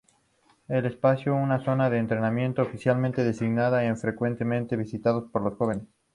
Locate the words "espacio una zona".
0.87-1.87